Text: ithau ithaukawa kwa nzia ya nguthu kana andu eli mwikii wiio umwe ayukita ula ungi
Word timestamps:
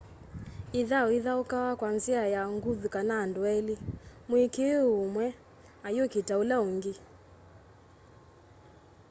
ithau 0.79 1.07
ithaukawa 1.17 1.71
kwa 1.79 1.89
nzia 1.97 2.23
ya 2.35 2.43
nguthu 2.55 2.87
kana 2.95 3.13
andu 3.23 3.41
eli 3.55 3.75
mwikii 4.29 4.63
wiio 4.73 4.89
umwe 5.05 5.25
ayukita 5.87 6.33
ula 6.41 6.55
ungi 6.67 6.93